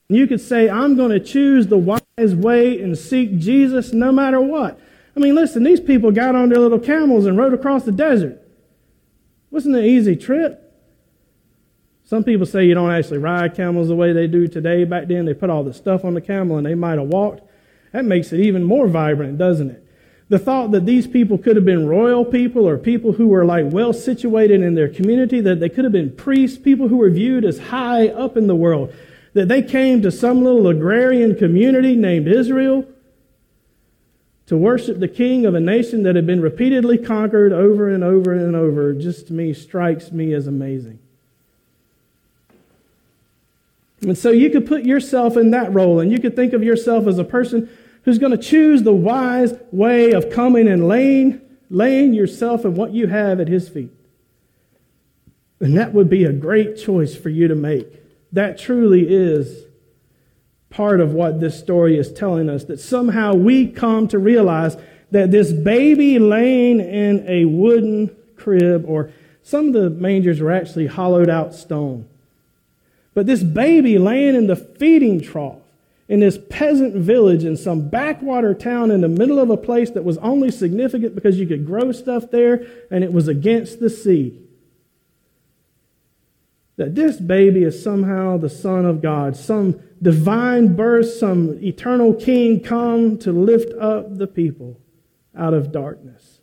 And 0.09 0.19
you 0.19 0.27
could 0.27 0.41
say, 0.41 0.69
I'm 0.69 0.97
going 0.97 1.11
to 1.13 1.21
choose 1.21 1.69
the 1.69 1.79
wise 1.79 2.35
way 2.35 2.81
and 2.81 2.99
seek 2.99 3.39
Jesus 3.39 3.93
no 3.93 4.13
matter 4.13 4.41
what. 4.41 4.79
I 5.17 5.21
mean, 5.21 5.35
listen, 5.35 5.63
these 5.63 5.81
people 5.81 6.11
got 6.11 6.35
on 6.35 6.51
their 6.51 6.59
little 6.59 6.79
camels 6.79 7.27
and 7.27 7.39
rode 7.39 7.55
across 7.55 7.85
the 7.85 7.93
desert. 7.93 8.41
Wasn't 9.51 9.75
an 9.75 9.85
easy 9.85 10.15
trip. 10.15 10.70
Some 12.11 12.25
people 12.25 12.45
say 12.45 12.65
you 12.65 12.75
don't 12.75 12.91
actually 12.91 13.19
ride 13.19 13.55
camels 13.55 13.87
the 13.87 13.95
way 13.95 14.13
they 14.13 14.27
do 14.27 14.49
today. 14.49 14.83
Back 14.83 15.07
then, 15.07 15.27
they 15.27 15.33
put 15.33 15.49
all 15.49 15.63
the 15.63 15.73
stuff 15.73 16.05
on 16.05 16.15
the 16.15 16.21
camel 16.21 16.57
and 16.57 16.67
they 16.67 16.75
might 16.75 16.99
have 16.99 17.07
walked. 17.07 17.49
That 17.93 18.05
makes 18.05 18.33
it 18.33 18.41
even 18.41 18.65
more 18.65 18.89
vibrant, 18.89 19.39
doesn't 19.39 19.71
it? 19.71 19.87
The 20.29 20.41
thought 20.41 20.73
that 20.73 20.87
these 20.87 21.07
people 21.07 21.39
could 21.39 21.55
have 21.55 21.65
been 21.65 21.87
royal 21.87 22.25
people 22.25 22.69
or 22.69 22.79
people 22.79 23.13
who 23.13 23.29
were 23.29 23.45
like 23.45 23.67
well 23.69 23.93
situated 23.93 24.61
in 24.61 24.75
their 24.75 24.89
community, 24.89 25.41
that 25.41 25.61
they 25.61 25.69
could 25.69 25.85
have 25.85 25.93
been 25.93 26.11
priests, 26.17 26.59
people 26.59 26.89
who 26.89 26.97
were 26.97 27.11
viewed 27.11 27.45
as 27.45 27.61
high 27.61 28.09
up 28.09 28.37
in 28.37 28.49
the 28.49 28.57
world, 28.57 28.93
that 29.35 29.47
they 29.47 29.63
came 29.63 30.03
to 30.03 30.11
some 30.11 30.43
little 30.43 30.67
agrarian 30.67 31.37
community 31.37 31.95
named 31.95 32.27
Israel 32.27 32.89
to 34.47 34.57
worship 34.57 34.99
the 34.99 35.07
king 35.07 35.47
of 35.47 35.55
a 35.55 35.61
nation 35.61 36.03
that 36.03 36.17
had 36.17 36.27
been 36.27 36.41
repeatedly 36.41 36.99
conquered 36.99 37.53
over 37.53 37.89
and 37.89 38.03
over 38.03 38.35
and 38.35 38.57
over, 38.57 38.95
just 38.95 39.29
to 39.29 39.33
me 39.33 39.53
strikes 39.53 40.11
me 40.11 40.33
as 40.33 40.49
amazing. 40.49 40.99
And 44.03 44.17
so 44.17 44.31
you 44.31 44.51
could 44.51 44.67
put 44.67 44.85
yourself 44.85 45.37
in 45.37 45.51
that 45.51 45.73
role, 45.75 46.01
and 46.01 46.11
you 46.11 46.19
could 46.19 46.35
think 46.35 46.53
of 46.53 46.63
yourself 46.63 47.07
as 47.07 47.19
a 47.19 47.25
person 47.25 47.69
who's 48.05 48.19
going 48.19 48.33
to 48.33 48.39
choose 48.39 48.83
the 48.83 48.95
wise 48.95 49.53
way 49.73 50.13
of 50.13 50.31
coming 50.31 50.67
and 50.67 50.89
laying, 50.89 51.41
laying 51.69 52.15
yourself 52.15 52.65
and 52.65 52.77
what 52.77 52.93
you 52.93 53.09
have 53.09 53.41
at 53.41 53.49
his 53.49 53.69
feet. 53.69 53.91
And 55.61 55.77
that 55.77 55.93
would 55.93 56.09
be 56.09 56.25
a 56.25 56.33
great 56.33 56.79
choice 56.79 57.15
for 57.15 57.29
you 57.29 57.47
to 57.49 57.55
make. 57.55 57.87
That 58.33 58.57
truly 58.57 59.07
is 59.07 59.67
part 60.71 61.01
of 61.01 61.13
what 61.13 61.41
this 61.41 61.59
story 61.59 61.99
is 61.99 62.13
telling 62.13 62.49
us 62.49 62.65
that 62.65 62.81
somehow 62.81 63.35
we 63.35 63.67
come 63.67 64.09
to 64.09 64.19
realize 64.19 64.77
that 65.11 65.31
this 65.31 65.53
baby 65.53 66.19
laying 66.19 66.81
in 66.81 67.25
a 67.29 67.45
wooden 67.45 68.17
crib, 68.37 68.85
or 68.87 69.11
some 69.43 69.69
of 69.69 69.73
the 69.75 69.91
mangers 69.91 70.41
were 70.41 70.53
actually 70.53 70.87
hollowed 70.87 71.29
out 71.29 71.53
stone. 71.53 72.09
But 73.15 73.27
this 73.27 73.43
baby 73.43 73.99
laying 73.99 74.35
in 74.35 74.47
the 74.47 74.57
feeding 74.57 75.21
trough 75.21 75.59
in 76.09 76.21
this 76.21 76.39
peasant 76.49 76.95
village 76.95 77.45
in 77.45 77.57
some 77.57 77.89
backwater 77.89 78.55
town 78.55 78.91
in 78.91 79.01
the 79.01 79.09
middle 79.09 79.39
of 79.39 79.51
a 79.51 79.57
place 79.57 79.91
that 79.91 80.05
was 80.05 80.19
only 80.19 80.51
significant 80.51 81.15
because 81.15 81.39
you 81.39 81.47
could 81.47 81.67
grow 81.67 81.93
stuff 81.93 82.31
there 82.31 82.67
and 82.91 83.05
it 83.05 83.13
was 83.13 83.29
against 83.29 83.81
the 83.81 83.91
sea. 83.91 84.39
That 86.77 86.95
this 86.95 87.19
baby 87.19 87.63
is 87.63 87.83
somehow 87.83 88.39
the 88.39 88.49
Son 88.49 88.87
of 88.87 89.03
God, 89.03 89.37
some 89.37 89.81
divine 90.01 90.75
birth, 90.75 91.11
some 91.13 91.63
eternal 91.63 92.15
king 92.15 92.61
come 92.61 93.19
to 93.19 93.33
lift 93.33 93.73
up 93.79 94.17
the 94.17 94.27
people 94.27 94.81
out 95.37 95.55
of 95.55 95.71
darkness 95.71 96.40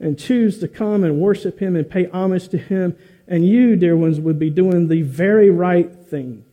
and 0.00 0.18
choose 0.18 0.58
to 0.58 0.66
come 0.66 1.04
and 1.04 1.20
worship 1.20 1.60
him 1.60 1.76
and 1.76 1.88
pay 1.88 2.06
homage 2.06 2.48
to 2.48 2.58
him 2.58 2.96
and 3.30 3.46
you, 3.46 3.76
dear 3.76 3.96
ones, 3.96 4.18
would 4.18 4.40
be 4.40 4.50
doing 4.50 4.88
the 4.88 5.02
very 5.02 5.50
right 5.50 5.88
thing. 5.88 6.44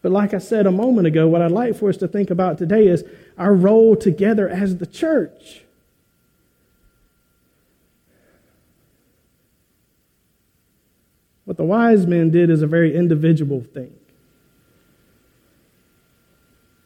But 0.00 0.10
like 0.10 0.32
I 0.32 0.38
said 0.38 0.66
a 0.66 0.72
moment 0.72 1.06
ago, 1.06 1.28
what 1.28 1.42
I'd 1.42 1.50
like 1.50 1.76
for 1.76 1.90
us 1.90 1.98
to 1.98 2.08
think 2.08 2.30
about 2.30 2.56
today 2.56 2.86
is 2.86 3.04
our 3.36 3.54
role 3.54 3.94
together 3.94 4.48
as 4.48 4.78
the 4.78 4.86
church. 4.86 5.60
What 11.44 11.58
the 11.58 11.64
wise 11.64 12.06
men 12.06 12.30
did 12.30 12.48
is 12.48 12.62
a 12.62 12.66
very 12.66 12.96
individual 12.96 13.60
thing. 13.60 13.94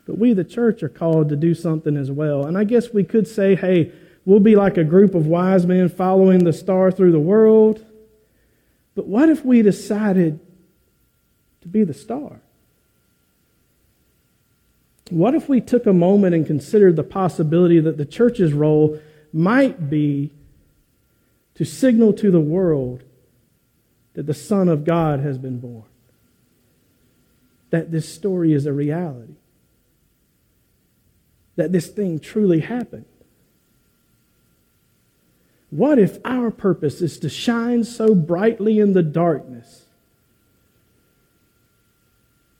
But 0.04 0.18
we, 0.18 0.32
the 0.32 0.42
church, 0.42 0.82
are 0.82 0.88
called 0.88 1.28
to 1.28 1.36
do 1.36 1.54
something 1.54 1.96
as 1.96 2.10
well. 2.10 2.44
And 2.44 2.58
I 2.58 2.64
guess 2.64 2.92
we 2.92 3.04
could 3.04 3.28
say, 3.28 3.54
hey, 3.54 3.92
we'll 4.24 4.40
be 4.40 4.56
like 4.56 4.76
a 4.76 4.84
group 4.84 5.14
of 5.14 5.26
wise 5.26 5.66
men 5.66 5.88
following 5.88 6.44
the 6.44 6.52
star 6.52 6.90
through 6.90 7.12
the 7.12 7.20
world. 7.20 7.84
But 8.94 9.06
what 9.06 9.28
if 9.28 9.44
we 9.44 9.62
decided 9.62 10.40
to 11.62 11.68
be 11.68 11.84
the 11.84 11.94
star? 11.94 12.40
What 15.10 15.34
if 15.34 15.48
we 15.48 15.60
took 15.60 15.86
a 15.86 15.92
moment 15.92 16.34
and 16.34 16.46
considered 16.46 16.96
the 16.96 17.04
possibility 17.04 17.80
that 17.80 17.96
the 17.96 18.04
church's 18.04 18.52
role 18.52 19.00
might 19.32 19.88
be 19.88 20.32
to 21.54 21.64
signal 21.64 22.12
to 22.14 22.30
the 22.30 22.40
world 22.40 23.02
that 24.14 24.26
the 24.26 24.34
Son 24.34 24.68
of 24.68 24.84
God 24.84 25.20
has 25.20 25.38
been 25.38 25.60
born, 25.60 25.84
that 27.70 27.90
this 27.90 28.12
story 28.12 28.52
is 28.52 28.66
a 28.66 28.72
reality, 28.72 29.36
that 31.56 31.72
this 31.72 31.88
thing 31.88 32.18
truly 32.18 32.60
happened. 32.60 33.06
What 35.70 35.98
if 35.98 36.18
our 36.24 36.50
purpose 36.50 37.00
is 37.02 37.18
to 37.18 37.28
shine 37.28 37.84
so 37.84 38.14
brightly 38.14 38.78
in 38.78 38.94
the 38.94 39.02
darkness 39.02 39.84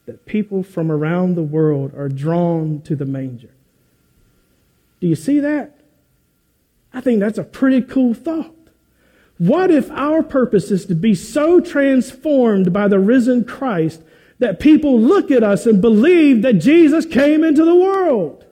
that 0.05 0.25
people 0.25 0.63
from 0.63 0.91
around 0.91 1.35
the 1.35 1.43
world 1.43 1.93
are 1.95 2.09
drawn 2.09 2.81
to 2.81 2.95
the 2.95 3.05
manger? 3.05 3.49
Do 4.99 5.07
you 5.07 5.15
see 5.15 5.39
that? 5.39 5.79
I 6.93 7.01
think 7.01 7.19
that's 7.19 7.37
a 7.37 7.43
pretty 7.43 7.81
cool 7.81 8.13
thought. 8.13 8.55
What 9.37 9.71
if 9.71 9.89
our 9.91 10.21
purpose 10.21 10.69
is 10.69 10.85
to 10.87 10.95
be 10.95 11.15
so 11.15 11.59
transformed 11.61 12.73
by 12.73 12.87
the 12.87 12.99
risen 12.99 13.45
Christ 13.45 14.01
that 14.39 14.59
people 14.59 14.99
look 14.99 15.31
at 15.31 15.43
us 15.43 15.65
and 15.65 15.81
believe 15.81 16.41
that 16.41 16.53
Jesus 16.53 17.05
came 17.05 17.43
into 17.43 17.63
the 17.63 17.75
world? 17.75 18.45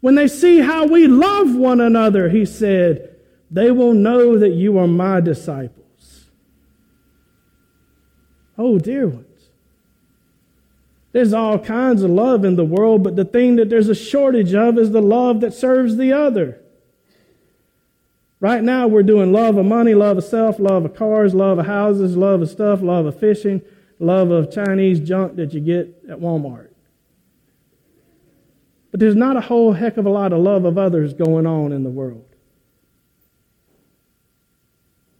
When 0.00 0.14
they 0.14 0.28
see 0.28 0.60
how 0.60 0.86
we 0.86 1.06
love 1.06 1.54
one 1.54 1.80
another, 1.80 2.28
he 2.28 2.44
said, 2.44 3.16
they 3.50 3.70
will 3.70 3.94
know 3.94 4.38
that 4.38 4.50
you 4.50 4.78
are 4.78 4.86
my 4.86 5.20
disciples. 5.20 6.26
Oh, 8.56 8.78
dear 8.78 9.08
ones. 9.08 9.24
There's 11.12 11.32
all 11.32 11.58
kinds 11.58 12.02
of 12.02 12.10
love 12.10 12.44
in 12.44 12.56
the 12.56 12.64
world, 12.64 13.02
but 13.02 13.16
the 13.16 13.24
thing 13.24 13.56
that 13.56 13.70
there's 13.70 13.88
a 13.88 13.94
shortage 13.94 14.54
of 14.54 14.78
is 14.78 14.90
the 14.90 15.00
love 15.00 15.40
that 15.40 15.54
serves 15.54 15.96
the 15.96 16.12
other. 16.12 16.60
Right 18.40 18.62
now, 18.62 18.86
we're 18.86 19.02
doing 19.02 19.32
love 19.32 19.56
of 19.56 19.66
money, 19.66 19.94
love 19.94 20.18
of 20.18 20.24
self, 20.24 20.60
love 20.60 20.84
of 20.84 20.94
cars, 20.94 21.34
love 21.34 21.58
of 21.58 21.66
houses, 21.66 22.16
love 22.16 22.42
of 22.42 22.50
stuff, 22.50 22.82
love 22.82 23.06
of 23.06 23.18
fishing, 23.18 23.62
love 23.98 24.30
of 24.30 24.52
Chinese 24.52 25.00
junk 25.00 25.36
that 25.36 25.54
you 25.54 25.60
get 25.60 26.04
at 26.08 26.20
Walmart. 26.20 26.67
But 28.90 29.00
there's 29.00 29.14
not 29.14 29.36
a 29.36 29.42
whole 29.42 29.72
heck 29.72 29.96
of 29.96 30.06
a 30.06 30.10
lot 30.10 30.32
of 30.32 30.40
love 30.40 30.64
of 30.64 30.78
others 30.78 31.12
going 31.14 31.46
on 31.46 31.72
in 31.72 31.84
the 31.84 31.90
world. 31.90 32.24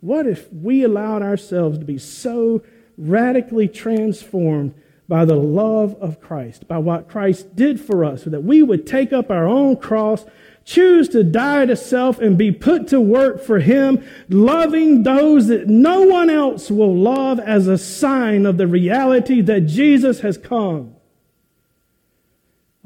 What 0.00 0.26
if 0.26 0.52
we 0.52 0.84
allowed 0.84 1.22
ourselves 1.22 1.78
to 1.78 1.84
be 1.84 1.98
so 1.98 2.62
radically 2.96 3.68
transformed 3.68 4.75
by 5.08 5.25
the 5.25 5.37
love 5.37 5.96
of 6.00 6.20
Christ, 6.20 6.68
by 6.68 6.78
what 6.78 7.08
Christ 7.08 7.56
did 7.56 7.80
for 7.80 8.04
us, 8.04 8.25
so 8.25 8.30
that 8.30 8.44
we 8.44 8.62
would 8.62 8.87
take 8.87 9.12
up 9.12 9.30
our 9.30 9.46
own 9.46 9.76
cross, 9.76 10.25
choose 10.64 11.08
to 11.08 11.25
die 11.25 11.64
to 11.64 11.76
self, 11.76 12.20
and 12.20 12.37
be 12.37 12.52
put 12.52 12.88
to 12.88 13.00
work 13.00 13.42
for 13.42 13.58
Him, 13.58 14.06
loving 14.28 15.02
those 15.02 15.46
that 15.46 15.66
no 15.66 16.02
one 16.02 16.28
else 16.28 16.70
will 16.70 16.94
love 16.94 17.40
as 17.40 17.66
a 17.66 17.78
sign 17.78 18.44
of 18.44 18.58
the 18.58 18.66
reality 18.66 19.40
that 19.40 19.62
Jesus 19.62 20.20
has 20.20 20.37
come. 20.37 20.94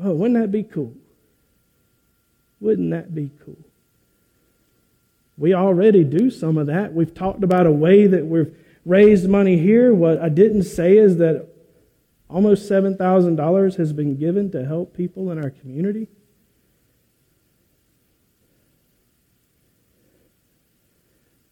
Oh, 0.02 0.12
wouldn't 0.12 0.40
that 0.40 0.50
be 0.50 0.62
cool? 0.62 0.94
Wouldn't 2.60 2.90
that 2.90 3.14
be 3.14 3.30
cool? 3.44 3.58
We 5.38 5.54
already 5.54 6.04
do 6.04 6.30
some 6.30 6.58
of 6.58 6.66
that. 6.66 6.92
We've 6.92 7.14
talked 7.14 7.42
about 7.42 7.66
a 7.66 7.72
way 7.72 8.06
that 8.06 8.26
we've 8.26 8.54
raised 8.84 9.28
money 9.28 9.58
here. 9.58 9.94
What 9.94 10.20
I 10.20 10.28
didn't 10.28 10.64
say 10.64 10.96
is 10.96 11.16
that 11.18 11.52
Almost 12.32 12.70
$7,000 12.70 13.76
has 13.76 13.92
been 13.92 14.16
given 14.16 14.50
to 14.52 14.64
help 14.64 14.96
people 14.96 15.30
in 15.30 15.38
our 15.38 15.50
community. 15.50 16.08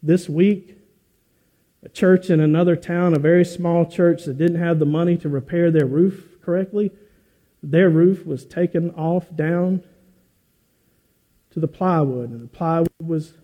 This 0.03 0.27
week, 0.27 0.79
a 1.83 1.91
church 1.91 2.31
in 2.31 2.41
another 2.41 2.77
town, 2.77 3.15
a 3.15 3.19
very 3.19 3.45
small 3.45 3.85
church 3.85 4.25
that 4.25 4.39
didn't 4.39 4.59
have 4.59 4.79
the 4.79 4.87
money 4.87 5.19
to 5.19 5.29
repair 5.29 5.71
their 5.71 5.85
roof 5.85 6.41
correctly, 6.41 6.93
their 7.63 7.91
roof 7.91 8.25
was 8.27 8.45
taken 8.47 8.91
off 8.93 9.35
down 9.35 9.83
to 11.51 11.61
the 11.61 11.69
plywood, 11.69 12.31
and 12.31 12.41
the 12.41 12.49
plywood 12.49 12.89
was 13.03 13.35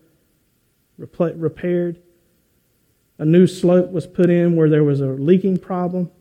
repaired. 0.97 2.01
A 3.19 3.25
new 3.25 3.47
slope 3.47 3.91
was 3.91 4.07
put 4.07 4.29
in 4.29 4.55
where 4.55 4.69
there 4.69 4.83
was 4.83 5.01
a 5.01 5.07
leaking 5.07 5.57
problem. 5.57 6.11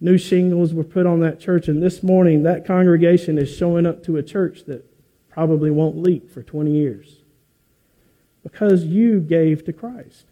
New 0.00 0.18
shingles 0.18 0.74
were 0.74 0.84
put 0.84 1.06
on 1.06 1.20
that 1.20 1.38
church, 1.38 1.68
and 1.68 1.82
this 1.82 2.02
morning 2.02 2.42
that 2.42 2.66
congregation 2.66 3.38
is 3.38 3.54
showing 3.54 3.86
up 3.86 4.02
to 4.04 4.16
a 4.16 4.22
church 4.22 4.64
that 4.66 4.84
probably 5.30 5.70
won't 5.70 5.96
leak 5.96 6.28
for 6.28 6.42
20 6.42 6.70
years 6.70 7.22
because 8.42 8.84
you 8.84 9.20
gave 9.20 9.64
to 9.64 9.72
Christ. 9.72 10.26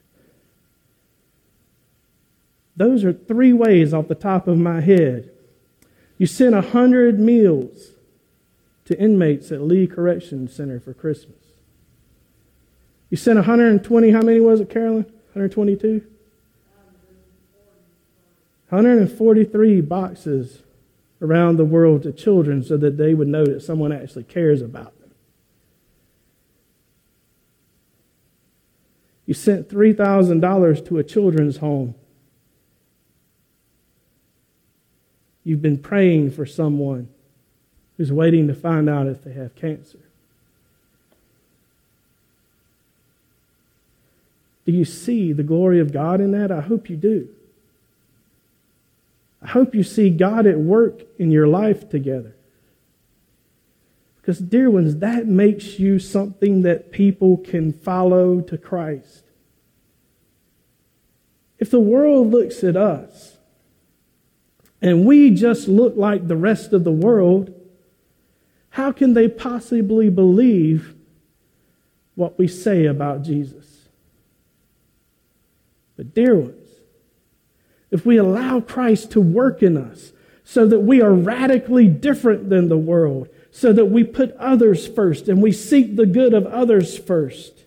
Those 2.81 3.05
are 3.05 3.13
three 3.13 3.53
ways 3.53 3.93
off 3.93 4.09
the 4.09 4.15
top 4.15 4.49
of 4.49 4.57
my 4.57 4.81
head. 4.81 5.31
You 6.17 6.25
sent 6.27 6.55
a 6.55 6.63
hundred 6.63 7.21
meals 7.21 7.91
to 8.87 8.99
inmates 8.99 9.53
at 9.53 9.61
Lee 9.61 9.87
Correction 9.87 10.49
Center 10.49 10.81
for 10.81 10.95
Christmas. 10.95 11.37
You 13.11 13.19
sent 13.19 13.37
120, 13.37 14.11
how 14.13 14.23
many 14.23 14.41
was 14.41 14.61
it, 14.61 14.71
Carolyn? 14.71 15.03
122? 15.35 16.03
143 18.71 19.81
boxes 19.83 20.63
around 21.21 21.59
the 21.59 21.67
world 21.67 22.05
to 22.05 22.13
children 22.13 22.65
so 22.65 22.79
that 22.79 22.97
they 22.97 23.13
would 23.13 23.29
know 23.29 23.45
that 23.45 23.61
someone 23.61 23.93
actually 23.93 24.25
cares 24.25 24.63
about 24.63 24.99
them. 25.01 25.11
You 29.27 29.35
sent 29.35 29.69
$3,000 29.69 30.89
to 30.89 30.99
a 30.99 31.05
children's 31.05 31.59
home. 31.59 31.95
You've 35.45 35.63
been 35.63 35.79
praying 35.79 36.33
for 36.33 36.45
someone 36.47 37.09
who's 37.97 38.13
waiting 38.13 38.47
to 38.49 38.55
find 38.55 38.89
out 38.89 39.07
if 39.07 39.25
they 39.25 39.33
have 39.33 39.55
cancer. 39.55 39.99
Do 44.67 44.73
you 44.73 44.85
see 44.85 45.33
the 45.33 45.43
glory 45.43 45.81
of 45.81 45.93
God 45.93 46.21
in 46.21 46.33
that? 46.33 46.53
I 46.53 46.61
hope 46.61 46.89
you 46.89 46.97
do. 46.97 47.29
I 49.43 49.49
hope 49.49 49.75
you 49.75 49.83
see 49.83 50.11
God 50.11 50.47
at 50.47 50.59
work 50.59 51.03
in 51.19 51.31
your 51.31 51.47
life 51.47 51.89
together. 51.89 52.35
Because, 54.21 54.39
dear 54.39 54.71
ones, 54.71 54.97
that 54.99 55.27
makes 55.27 55.79
you 55.79 55.99
something 55.99 56.63
that 56.63 56.93
people 56.93 57.39
can 57.39 57.73
follow 57.73 58.43
to 58.43 58.59
Christ. 58.59 59.25
If 61.59 61.71
the 61.71 61.81
world 61.81 62.31
looks 62.31 62.63
at 62.63 62.77
us 62.77 63.39
and 64.83 65.05
we 65.05 65.31
just 65.31 65.69
look 65.69 65.97
like 65.97 66.27
the 66.27 66.37
rest 66.37 66.73
of 66.73 66.85
the 66.85 66.93
world, 66.93 67.55
how 68.71 68.93
can 68.93 69.15
they 69.15 69.29
possibly 69.29 70.09
believe 70.09 70.95
what 72.15 72.39
we 72.39 72.49
say 72.49 72.87
about 72.87 73.23
Jesus? 73.23 73.89
But, 75.97 76.15
dear 76.15 76.37
ones, 76.37 76.69
if 77.91 78.07
we 78.07 78.17
allow 78.17 78.61
Christ 78.61 79.11
to 79.13 79.21
work 79.21 79.63
in 79.63 79.77
us 79.77 80.13
so 80.45 80.67
that 80.67 80.81
we 80.81 81.03
are 81.03 81.13
radically 81.13 81.89
different 81.89 82.49
than 82.49 82.69
the 82.69 82.79
world, 82.79 83.29
so 83.51 83.73
that 83.73 83.87
we 83.87 84.05
put 84.05 84.35
others 84.37 84.87
first 84.87 85.29
and 85.29 85.43
we 85.43 85.53
seek 85.53 85.97
the 85.97 86.07
good 86.07 86.33
of 86.33 86.47
others 86.47 86.97
first, 86.97 87.65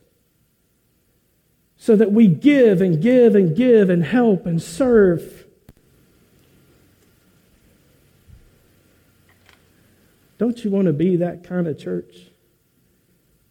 so 1.78 1.96
that 1.96 2.12
we 2.12 2.28
give 2.28 2.82
and 2.82 3.02
give 3.02 3.36
and 3.36 3.56
give 3.56 3.90
and 3.90 4.04
help 4.06 4.46
and 4.46 4.62
serve. 4.62 5.43
Don't 10.44 10.66
you 10.66 10.72
want 10.72 10.88
to 10.88 10.94
be 10.94 11.16
that 11.16 11.46
kind 11.46 11.68
of 11.68 11.80
church? 11.80 12.14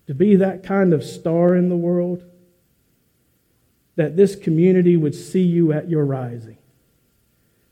To 0.08 0.14
be 0.14 0.36
that 0.36 0.62
kind 0.62 0.92
of 0.92 1.02
star 1.02 1.56
in 1.56 1.70
the 1.70 1.74
world? 1.74 2.22
That 3.96 4.14
this 4.14 4.36
community 4.36 4.98
would 4.98 5.14
see 5.14 5.40
you 5.40 5.72
at 5.72 5.88
your 5.88 6.04
rising 6.04 6.58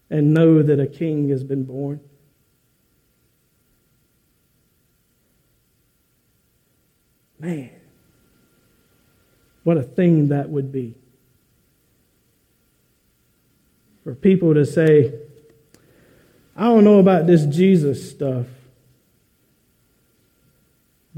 and 0.09 0.33
know 0.33 0.63
that 0.63 0.81
a 0.81 0.87
king 0.87 1.29
has 1.29 1.45
been 1.45 1.65
born. 1.65 2.01
Man, 7.39 7.73
what 9.65 9.77
a 9.77 9.83
thing 9.83 10.29
that 10.29 10.49
would 10.49 10.73
be. 10.73 10.95
For 14.03 14.15
people 14.15 14.55
to 14.55 14.65
say, 14.65 15.13
I 16.57 16.65
don't 16.65 16.85
know 16.85 17.01
about 17.01 17.27
this 17.27 17.45
Jesus 17.45 18.11
stuff, 18.11 18.47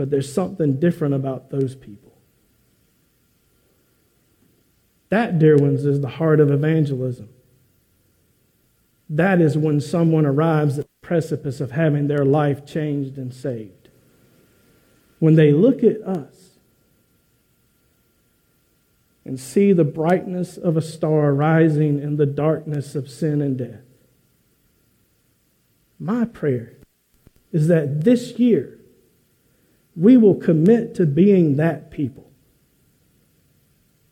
but 0.02 0.10
there's 0.10 0.34
something 0.34 0.80
different 0.80 1.14
about 1.14 1.50
those 1.50 1.76
people. 1.76 2.18
That, 5.10 5.38
dear 5.38 5.56
ones, 5.56 5.84
is 5.84 6.00
the 6.00 6.08
heart 6.08 6.40
of 6.40 6.50
evangelism. 6.50 7.28
That 9.08 9.40
is 9.40 9.56
when 9.56 9.80
someone 9.80 10.26
arrives 10.26 10.76
at 10.76 10.86
the 10.86 11.06
precipice 11.06 11.60
of 11.60 11.70
having 11.70 12.08
their 12.08 12.24
life 12.24 12.66
changed 12.66 13.16
and 13.16 13.32
saved. 13.32 13.90
When 15.20 15.36
they 15.36 15.52
look 15.52 15.84
at 15.84 16.02
us 16.02 16.58
and 19.24 19.38
see 19.38 19.72
the 19.72 19.84
brightness 19.84 20.56
of 20.56 20.76
a 20.76 20.82
star 20.82 21.32
rising 21.32 22.02
in 22.02 22.16
the 22.16 22.26
darkness 22.26 22.96
of 22.96 23.08
sin 23.08 23.40
and 23.40 23.56
death. 23.56 23.84
My 26.00 26.24
prayer 26.24 26.72
is 27.52 27.68
that 27.68 28.02
this 28.02 28.40
year 28.40 28.80
we 29.96 30.16
will 30.16 30.34
commit 30.34 30.94
to 30.96 31.06
being 31.06 31.56
that 31.56 31.90
people. 31.90 32.30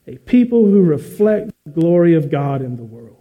A 0.07 0.17
people 0.19 0.65
who 0.65 0.83
reflect 0.83 1.53
the 1.65 1.71
glory 1.71 2.15
of 2.15 2.31
God 2.31 2.63
in 2.63 2.77
the 2.77 2.85
world. 2.85 3.17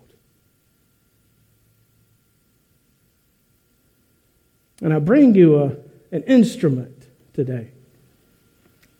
And 4.81 4.93
I 4.93 4.99
bring 4.99 5.35
you 5.35 5.57
a, 5.57 5.75
an 6.11 6.23
instrument 6.23 7.07
today 7.33 7.71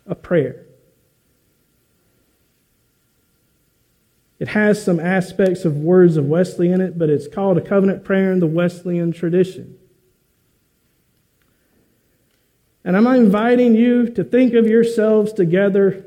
a 0.05 0.15
prayer. 0.15 0.65
It 4.39 4.49
has 4.49 4.83
some 4.83 4.99
aspects 4.99 5.65
of 5.65 5.77
words 5.77 6.17
of 6.17 6.25
Wesley 6.25 6.71
in 6.71 6.81
it, 6.81 6.97
but 6.97 7.09
it's 7.09 7.27
called 7.27 7.57
a 7.57 7.61
covenant 7.61 8.03
prayer 8.03 8.31
in 8.31 8.39
the 8.39 8.47
Wesleyan 8.47 9.11
tradition. 9.11 9.78
And 12.89 12.97
I'm 12.97 13.05
inviting 13.05 13.75
you 13.75 14.09
to 14.15 14.23
think 14.23 14.55
of 14.55 14.65
yourselves 14.65 15.31
together 15.31 16.05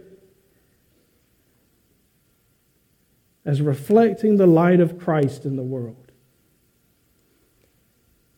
as 3.44 3.62
reflecting 3.62 4.36
the 4.36 4.48
light 4.48 4.80
of 4.80 4.98
Christ 4.98 5.44
in 5.44 5.54
the 5.54 5.62
world. 5.62 6.10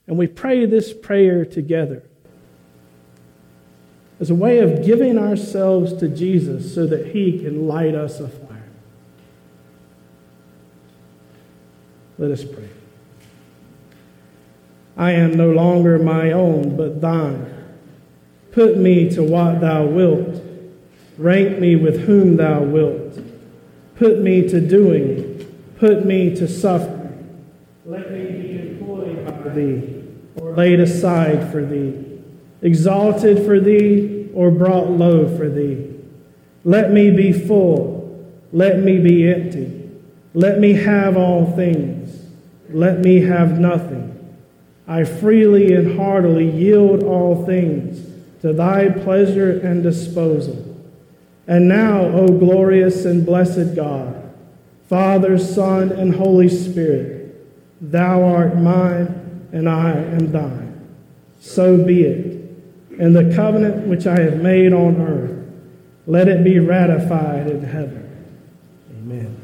And 0.07 0.19
we 0.19 0.27
pray 0.27 0.67
this 0.67 0.93
prayer 0.93 1.47
together 1.47 2.03
as 4.21 4.29
a 4.29 4.35
way 4.35 4.59
of 4.59 4.85
giving 4.85 5.17
ourselves 5.17 5.95
to 5.95 6.09
Jesus 6.09 6.75
so 6.75 6.87
that 6.87 7.15
he 7.15 7.39
can 7.39 7.67
light 7.67 7.95
us 7.95 8.21
afire. 8.21 8.69
Let 12.19 12.31
us 12.31 12.45
pray. 12.45 12.69
I 14.99 15.13
am 15.13 15.35
no 15.35 15.51
longer 15.51 15.99
my 15.99 16.33
own, 16.33 16.77
but 16.77 17.01
thine. 17.01 17.54
Put 18.55 18.79
me 18.79 19.11
to 19.11 19.23
what 19.25 19.61
thou 19.61 19.85
wilt. 19.85 20.41
Rank 21.19 21.59
me 21.59 21.75
with 21.75 22.03
whom 22.03 22.37
thou 22.37 22.63
wilt. 22.63 23.19
Put 23.97 24.21
me 24.21 24.49
to 24.49 24.61
doing. 24.61 25.45
Put 25.77 26.07
me 26.07 26.37
to 26.37 26.47
suffering. 26.47 27.43
Let 27.85 28.13
me 28.13 28.25
be 28.27 28.61
employed 28.61 29.27
by 29.27 29.49
thee, 29.49 30.05
or 30.37 30.53
laid 30.53 30.79
aside 30.79 31.51
for 31.51 31.65
thee, 31.65 32.21
exalted 32.63 33.45
for 33.45 33.59
thee, 33.59 34.31
or 34.33 34.53
brought 34.53 34.89
low 34.89 35.37
for 35.37 35.49
thee. 35.49 35.93
Let 36.63 36.93
me 36.93 37.11
be 37.11 37.33
full. 37.33 38.25
Let 38.53 38.79
me 38.79 39.01
be 39.01 39.29
empty. 39.29 39.91
Let 40.33 40.61
me 40.61 40.75
have 40.75 41.17
all 41.17 41.51
things. 41.57 42.25
Let 42.71 43.01
me 43.01 43.23
have 43.23 43.59
nothing. 43.59 44.13
I 44.87 45.03
freely 45.03 45.75
and 45.75 45.97
heartily 45.97 46.49
yield 46.49 47.03
all 47.03 47.45
things 47.45 48.14
to 48.45 48.53
thy 48.53 48.91
pleasure 48.91 49.59
and 49.61 49.83
disposal. 49.83 50.77
And 51.47 51.67
now, 51.67 52.03
O 52.03 52.29
glorious 52.29 53.07
and 53.07 53.25
blessed 53.25 53.75
God, 53.75 54.35
Father, 54.87 55.39
Son, 55.39 55.91
and 55.91 56.15
Holy 56.15 56.51
Spirit, 56.51 57.43
thou 57.81 58.23
art 58.23 58.59
mine, 58.59 59.49
and 59.51 59.67
I 59.67 59.93
am 59.93 60.31
thine. 60.31 60.87
So 61.41 61.83
be 61.83 62.03
it. 62.03 62.27
And 63.01 63.17
the 63.17 63.35
covenant 63.35 63.87
which 63.87 64.07
I 64.07 64.21
have 64.21 64.43
made 64.43 64.75
on 64.75 65.01
earth, 65.01 65.43
let 66.07 66.29
it 66.29 66.45
be 66.45 66.59
ratified 66.59 67.47
in 67.47 67.65
heaven. 67.65 68.27
Amen. 68.91 69.44